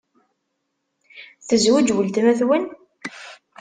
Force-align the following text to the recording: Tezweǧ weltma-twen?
Tezweǧ 1.47 1.87
weltma-twen? 1.95 2.63